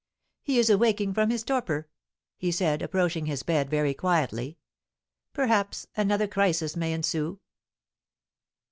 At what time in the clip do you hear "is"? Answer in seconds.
0.57-0.71